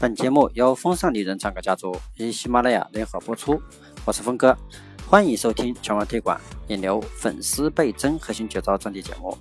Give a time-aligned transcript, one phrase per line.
[0.00, 3.60] 本节目由风尚丽人唱歌家族与喜马拉雅联合播出，
[4.04, 4.56] 我是峰哥，
[5.08, 9.36] 欢迎收听全网推广引流粉丝倍增核心绝招专题节目。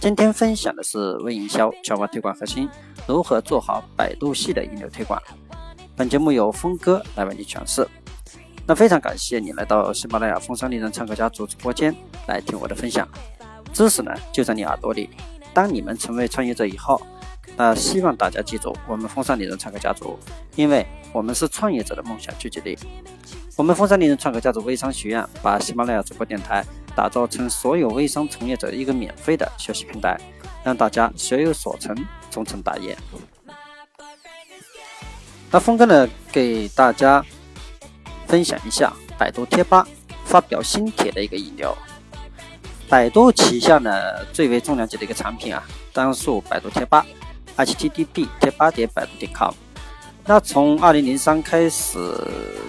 [0.00, 2.66] 今天分享的是微营销全网推广核心
[3.06, 5.22] 如何做好百度系的引流推广。
[5.94, 7.86] 本节目由峰哥来为你诠释。
[8.66, 11.94] 那非常感谢你来到喜马拉雅风尚丽人唱歌家族直播间
[12.26, 13.06] 来听我的分享，
[13.74, 15.10] 知识呢就在你耳朵里。
[15.52, 17.00] 当你们成为创业者以后，
[17.56, 20.18] 那希望大家记住我们风尚丽人创客家族，
[20.56, 22.76] 因为我们是创业者的梦想聚集地。
[23.56, 26.64] 我们风尚丽人创客家族微商学院把喜马拉雅直播电台
[26.96, 30.20] 打造成所有微商从业者一个免费的学习平台，
[30.64, 31.94] 让大家学有所成，
[32.30, 32.96] 终成大业。
[35.52, 37.24] 那峰哥呢，给大家
[38.26, 39.86] 分享一下百度贴吧
[40.24, 41.72] 发表新帖的一个引流。
[42.88, 47.06] 百度旗下呢最为重量级的一个产品啊，当属百度贴吧
[47.56, 49.52] ，http 贴吧点百度点 com。
[50.26, 51.98] 那从二零零三开始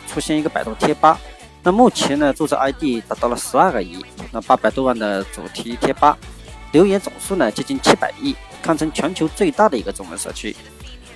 [0.07, 1.19] 出现一个百度贴吧，
[1.63, 6.17] 那目前呢注册 ID 达到了十二个亿，那八百多万的主题贴吧，
[6.73, 10.53] 留言总数呢接近七百亿，堪称全球最大的一个中文社区。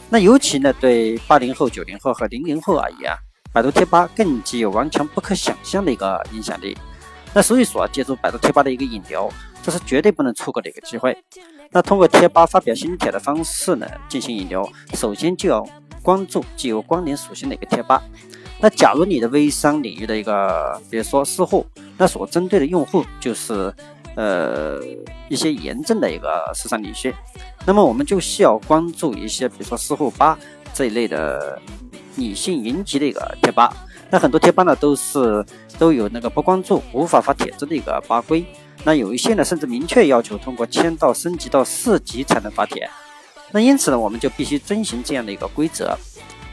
[0.09, 3.17] 那尤其呢对八零后、九零后和零零后而言啊，
[3.51, 6.77] 百度贴吧更具有完全不可想象的一个影响力。
[7.33, 9.29] 那所以说啊，借助百度贴吧的一个引流，
[9.61, 11.15] 这是绝对不能错过的一个机会。
[11.71, 15.65] 那通过贴吧发表新帖的方式呢，进行引流，首先就要
[16.01, 18.01] 关注具有关联属性的一个贴吧。
[18.59, 21.65] 那假如你的微商领域的一个，比如说私货，
[21.97, 23.73] 那所针对的用户就是
[24.15, 24.79] 呃
[25.29, 27.13] 一些严正的一个时尚女性，
[27.65, 30.37] 那么我们就需要关注一些，比如说私货吧
[30.73, 31.61] 这一类的
[32.15, 33.71] 女性云集的一个贴吧。
[34.09, 35.45] 那很多贴吧呢都是
[35.77, 38.43] 都有那个不关注无法发帖子的一个吧规，
[38.83, 42.89] 那有一些呢甚至明确要求通过签到升级到四级才能发帖，
[43.51, 45.97] 那因此呢我们就必须遵循这样的一个规则。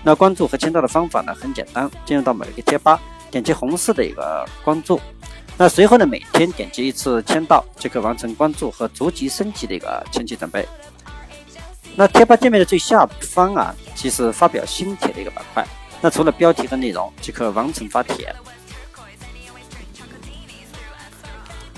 [0.02, 3.00] 那关注和签到的方法呢很简单，进入到每个贴吧，
[3.30, 5.00] 点击红色的一个关注，
[5.56, 10.66] 那随后呢每天点击一次签到即可完成关注和逐级升级的一个前期准备。
[11.94, 15.66] 那贴吧界面的最下方啊，即是发表新帖的一个板块。
[16.00, 18.34] 那除了标题和内容即可完成发帖。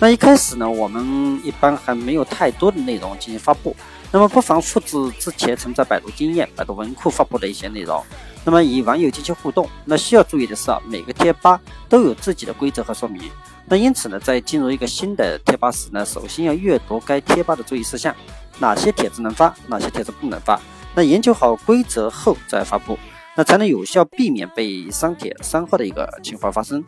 [0.01, 3.75] 那一开始呢，我们一般还没有太多的内容进行发布，
[4.13, 8.01] 那么不妨复制之前曾在百度经验、百度文库发布的一些内容，
[8.45, 9.69] 那么与网友进行互动。
[9.85, 13.23] 那需要注意的是啊，每个贴吧都有自己的规则和说明。
[13.67, 18.15] 那因此呢，在进入一个新的贴吧时呢，首先要阅读该贴吧的注意事项，
[18.61, 20.61] 哪些帖子能发，哪些帖子不能发。
[20.95, 22.97] 那研究好规则后再发布。
[23.37, 26.85] 那才能有效避免被删帖、删号的一个情况发生。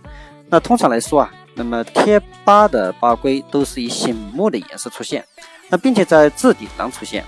[0.50, 5.24] 那通常来说啊，那么贴吧的吧规都是以醒目的颜色出现，
[5.68, 7.24] 那并且在置顶上出现。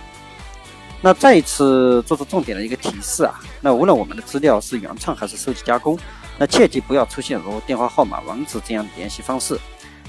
[1.00, 5.98] 那再一次做出重点的一个提示啊，那无论我们的资料是原创还是收集加工，
[6.38, 9.58] 那切记不要出现如电话号码、网址这样的联系方式，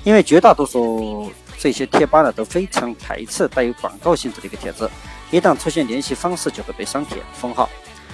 [0.03, 4.89] 因为绝大多数这些贴吧呢都非常排斥带有广告性质的一个帖子，
[5.31, 7.69] 一旦出现联系方式就会被删帖、封号。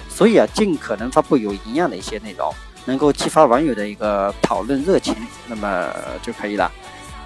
[0.08, 2.50] 所以啊，尽可能发布有营养的一些内容，
[2.84, 5.14] 能够激发网友的一个讨论热情，
[5.46, 5.92] 那么
[6.22, 6.70] 就可以了。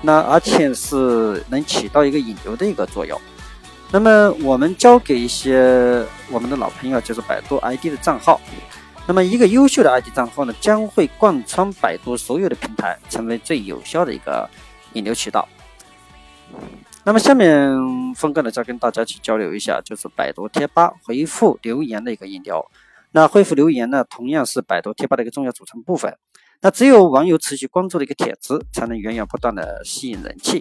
[0.02, 3.18] 那而且是能起到一个引流的一个作用。
[3.90, 8.40] 那么我们交给一些我们的老朋友，就是百度 ID 的账号。
[9.06, 14.48] 那么一个优秀的 ID 账号呢，将会贯穿百度所有的平台，成为最有效的一个
[14.94, 15.46] 引流渠道。
[17.04, 17.70] 那么下面
[18.14, 22.66] 峰哥呢，再跟大家去交流一下，就是百度贴吧回复留言的一个引流。
[23.16, 26.12] 那回复留言呢，同样是百度贴吧的一个重要组成部分。
[26.60, 30.60] 那只有网友持续关注的一个帖子，才能源源不断的吸引人气，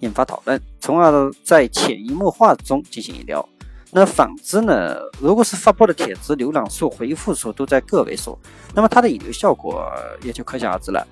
[0.00, 3.48] 引发讨论，从而在潜移默化中进行引流。
[3.90, 8.38] 那反之呢，如果是发布的帖子浏览数、回复数都在个位数，
[8.74, 9.90] 那么它的引流效果
[10.22, 11.06] 也就可想而知了。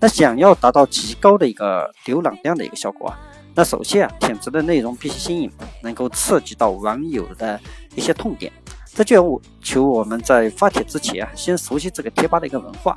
[0.00, 3.20] 那想要达到极高的一个浏览量的一个效果啊，
[3.54, 7.60] 那首先啊，帖子的内容必须新颖，能够刺激到网友的
[7.94, 8.50] 一些痛点。
[8.94, 12.96] 这就要求我们在发帖之前啊，先熟悉这个贴吧的一个文化，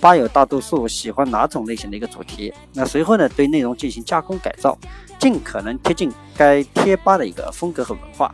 [0.00, 2.52] 吧友大多数喜欢哪种类型的一个主题。
[2.72, 4.78] 那随后呢，对内容进行加工改造，
[5.18, 8.32] 尽可能贴近该贴吧的一个风格和文化。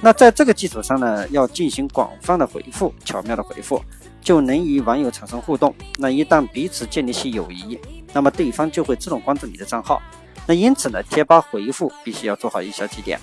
[0.00, 3.82] 那在这个基础上呢，要进行广泛的回复，巧妙的回复，
[4.20, 5.74] 就能与网友产生互动。
[5.98, 7.78] 那一旦彼此建立起友谊，
[8.12, 10.00] 那么对方就会自动关注你的账号。
[10.46, 13.18] 那因此呢，贴吧回复必须要做好以下几点。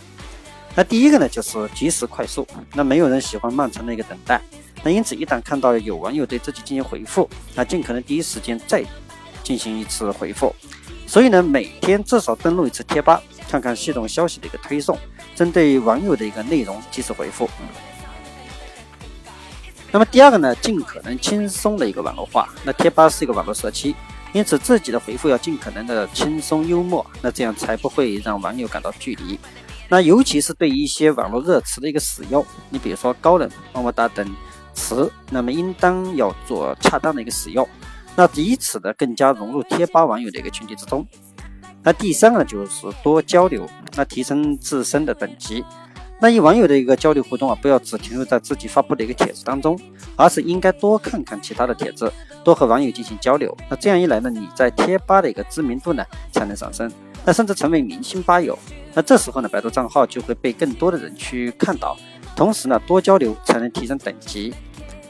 [0.76, 2.48] 那第一个呢，就是及时快速。
[2.74, 4.42] 那没有人喜欢漫长的一个等待。
[4.84, 8.84] 那因此，一旦看到有网友对自己进行回复，那尽可能第一时间再
[9.44, 10.56] 进行一次回复。
[11.06, 14.98] 所以呢，每天至少登录一次贴吧，看看系统消息的一个推送，
[15.36, 17.50] 针对网友的一个内容及时回复。
[19.92, 22.48] 那么第二个呢，尽可能轻松的一个网络化。
[22.64, 23.94] 那贴吧是一个网络社区，
[24.34, 29.38] 因此自己的回复要尽可能的轻松幽默，那这样才不会让网友感到距离。
[29.90, 34.26] 那尤其是对一些网络热词的一个使用，你比如说高冷、么么哒等
[34.74, 37.68] 词，那么应当要做恰当的一个使用，
[38.16, 41.06] 那以此呢更加融入贴吧网友的一个群体之中。
[41.82, 45.66] 那第三个呢，就是多交流，那提升自身的等级。
[46.22, 49.80] 那与网友的一个交流互动啊，不要只停留在自己发布的一个帖子当中，
[50.18, 52.12] 而是应该多看看其他的帖子，
[52.44, 53.56] 多和网友进行交流。
[53.70, 56.92] 那这样一来呢，你在贴吧的一个知名度呢才能上升，
[57.24, 58.58] 那甚至成为明星吧友。
[58.94, 61.96] 那这时候呢，百度账号就会被更多的人去看到，
[62.36, 64.54] 同时呢，多交流才能提升等级。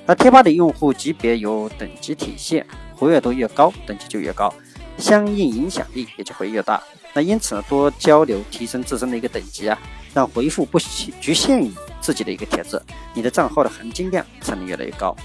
[0.05, 2.63] 那贴吧的用户级别有等级体现，
[2.95, 4.53] 活跃度越高，等级就越高，
[4.99, 6.79] 相应影响力也就会越大。
[7.13, 9.77] 那因此呢，多交流，提升自身的一个等级啊，
[10.13, 10.79] 让回复不
[11.19, 12.81] 局限于自己的一个帖子，
[13.13, 15.15] 你的账号的含金量才能越来越高。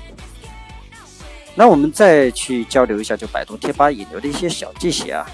[1.55, 5.27] 那我们再去交流一下，就百度贴吧引流的一些小技巧啊。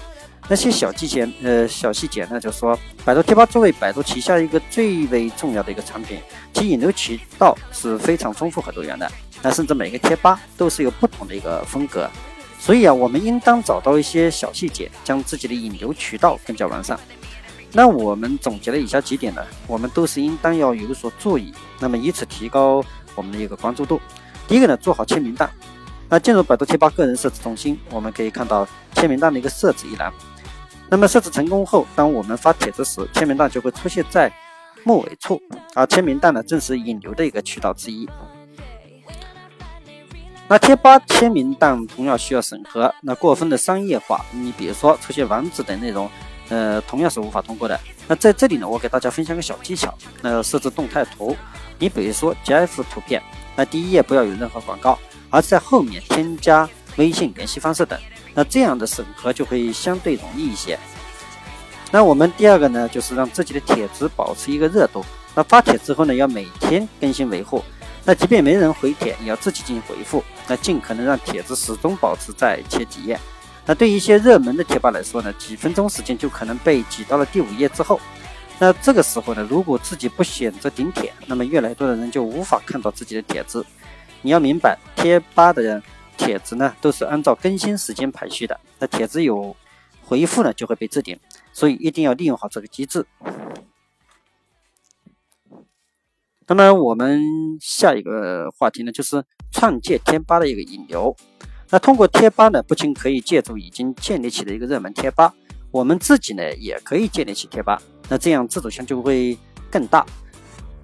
[0.49, 6.19] 那些小细节，呃，小细节呢，就是说，百度贴吧作为百度旗下一个最为重要的一个产品，
[6.53, 9.09] 其引流渠道是非常丰富和多元的。
[9.41, 12.09] 那甚至每个贴吧都是有不同的一个风格，
[12.61, 16.97] 所以啊，我们应当找到一些小细节，将自己的引流渠道更加完善。
[17.73, 22.83] 那我们总结了以下几点呢，我们都是应当要有所注意，那么以此提高
[23.15, 23.99] 我们的一个关注度。
[24.47, 25.49] 第一个呢，做好签名档。
[26.07, 30.13] 那进入百度贴吧个人设置中心，我们可以看到签名档的一个设置一栏。
[30.87, 34.31] 那么设置成功后，当我们发帖子时，签名档就会出现在
[34.83, 35.41] 末尾处。
[35.73, 38.07] 而签名档呢，正是引流的一个渠道之一。
[40.51, 42.93] 那贴吧签名档同样需要审核。
[42.99, 46.11] 那过分的商业化，你比如说出现网址等内容，
[46.49, 47.79] 呃，同样是无法通过的。
[48.05, 49.97] 那在这里呢，我给大家分享个小技巧。
[50.21, 51.37] 那设置动态图，
[51.79, 53.23] 你比如说 GIF 图片，
[53.55, 54.99] 那第一页不要有任何广告，
[55.29, 57.97] 而是在后面添加微信联系方式等。
[58.33, 60.77] 那这样的审核就会相对容易一些。
[61.91, 65.01] 那我们第二个呢，就是让自己的帖子保持一个热度。
[65.33, 67.63] 那发帖之后呢，要每天更新维护。
[68.03, 70.23] 那即便没人回帖，也要自己进行回复。
[70.47, 73.19] 那尽可能让帖子始终保持在前几页。
[73.65, 77.99] 那对于一些热门的贴吧来说呢，几分钟时间就可能被挤到了第五页之后。
[78.59, 83.65] 那这个时候呢，如果自己不选择顶帖，那么越来越多的人就无法看到自己的帖子。
[84.21, 85.81] 你要明白，贴吧的人。
[86.17, 89.55] 帖子呢都是按照更新时间排序的，那帖子有
[90.05, 91.19] 回复呢就会被置顶，
[91.51, 93.03] 所以一定要利用好这个机制。
[96.47, 97.21] 那么我们
[97.61, 101.15] 下一个话题呢就是创建贴吧的一个引流。
[101.69, 105.33] 那通过贴吧呢，不仅可以借助已经建立起的一个热门贴吧，
[105.71, 109.37] 我们自己呢也可以建立起贴吧，那这样自主性就会
[109.69, 110.05] 更大。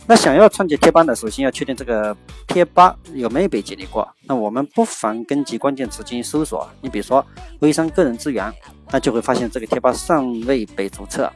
[0.10, 2.16] 那想要创建贴吧呢，首先要确定这个
[2.48, 4.08] 贴吧有没有被建立过。
[4.24, 6.66] 那我们不妨根据关键词进行搜索。
[6.80, 7.26] 你比如说
[7.60, 8.50] 微商个人资源，
[8.90, 11.30] 那就会发现这个贴吧尚未被注册。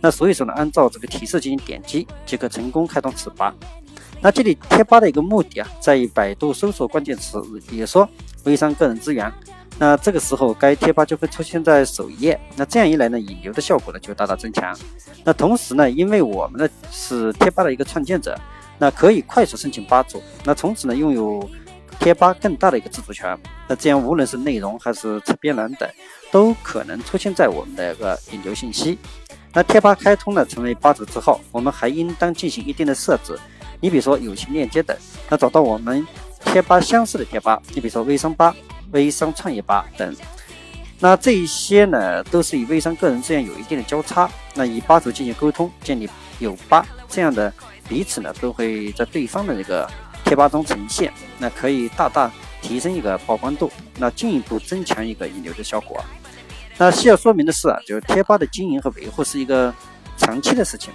[0.00, 3.54] 那所以说呢，按照这个提示进行点击，即可成功开通此吧。
[4.20, 8.08] 那这里贴吧的一个目的啊，在于百度搜索关键词，比如说
[8.44, 9.32] 微商个人资源。
[9.80, 12.38] 那这个时候，该贴吧就会出现在首页。
[12.56, 14.76] 那这样一来呢，引流的效果呢就大大增强。
[15.22, 18.36] 那同时呢，因为我们呢是贴吧的一个创建者，
[18.76, 20.20] 那可以快速申请吧主。
[20.44, 21.48] 那从此呢，拥有
[22.00, 23.38] 贴吧更大的一个自主权。
[23.68, 25.88] 那这样无论是内容还是侧边栏等，
[26.32, 28.98] 都可能出现在我们的一个引流信息。
[29.58, 33.36] 那贴吧开通了成为吧主之后，我们还应当进行一定的设置。
[33.80, 34.96] 你比如说友情链接等，
[35.28, 36.06] 那找到我们
[36.44, 38.54] 贴吧相似的贴吧，你比如说微商吧。
[38.92, 40.16] 微商创业吧等，
[41.00, 44.30] 那这一些呢，都是与微商个人资源有一定的交叉。
[44.54, 47.52] 那与吧主进行沟通，建立友吧，这样的
[47.88, 49.90] 彼此呢，都会在对方的这个
[50.24, 52.30] 贴吧中呈现，那可以大大
[52.62, 56.00] 提升一个曝光度，那进一步增强一个引流的效果。
[56.78, 59.74] 那需要说明的是啊，就是贴吧的经营和维护是一个
[60.16, 60.92] 长期的事情，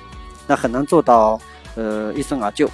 [0.48, 1.40] 那很难做到
[1.76, 2.70] 呃一蹴而就，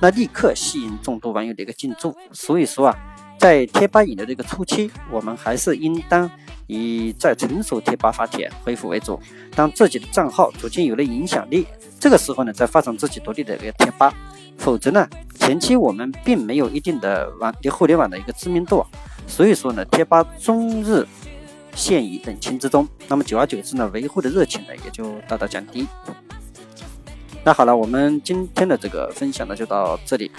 [0.00, 2.14] 那立刻吸引众多网友的一个进驻。
[2.32, 2.96] 所以说啊。
[3.38, 6.30] 在贴吧引流的一个初期，我们还是应当
[6.68, 9.18] 以在成熟贴吧发帖回复为主。
[9.52, 11.66] 当自己的账号逐渐有了影响力，
[11.98, 14.14] 这个时候呢，再发展自己独立的一个贴吧。
[14.58, 18.86] 否则呢，前期我们并没有一定的网互联网的一个知名度，
[19.26, 21.04] 所以说呢，贴吧终日
[21.74, 22.86] 现已冷清之中。
[23.08, 25.86] 那么久而久之呢，维护的热情呢也就大大降低。
[27.44, 30.30] 那好了，我们今天的这个分享呢就到这里。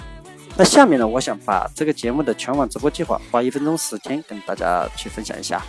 [0.56, 5.60] 那下面呢，我想把这个节目的全网直播计划，花一分钟时间跟大家去分享一下。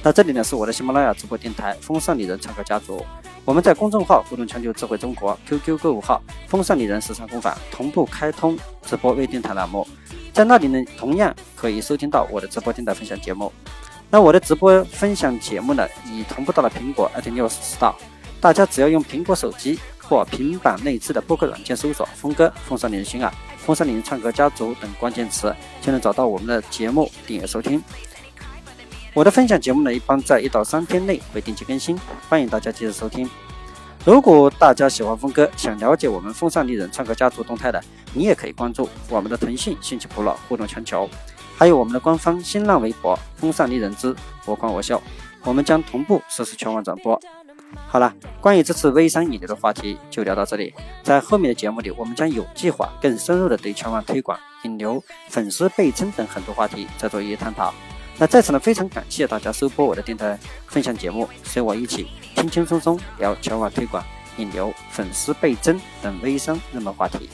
[0.00, 3.04] 那这里呢是我的喜马拉雅直播电台“风尚丽人”唱歌家族，
[3.44, 8.56] 我们在公众号“互动全球智慧中国 ”QQ 购物号“风尚丽人时尚工坊”同步开通
[8.86, 9.84] 直播微电台栏目。
[10.32, 13.52] 在那里呢，同样可以收听到我的直播电台分享节目。
[14.10, 17.94] 那我的直播分享节目呢，已同步到了苹果 iTunes Store，
[18.40, 27.82] 大家只要用苹果手机或平板内置的播客软件搜索“峰哥”“风尚年心啊”“风尚年唱歌家族”等关键词，就能找到我们的节目订阅收听。
[29.12, 31.98] 我的分享节目呢，一般在一到三天内会定期更新，
[32.30, 33.28] 欢迎大家及时收听。
[34.06, 37.78] 如果大家喜欢峰哥，想了解我们风尚丽人唱歌家族动态的，
[38.14, 41.06] 你也可以关注我们的腾讯兴趣部落互动全球。
[41.58, 44.14] 还有我们的官方新浪微博“风尚丽人之
[44.46, 45.02] 我狂我笑”，
[45.42, 47.20] 我们将同步实时全网转播。
[47.88, 50.72] 好了，关于这次微商引流的话题就聊到这里，
[51.02, 57.74] 在后面的节目里，我们将有计划、更深入的对全网推广、引流、粉丝倍增等很多话题再做一些探讨。
[58.18, 60.38] 那在此呢，非常感谢大家收播我的电台
[60.68, 64.02] 分享节目，随我一起轻轻松松聊全网推广、
[64.36, 67.28] 引流、粉丝倍增等微商热门话题。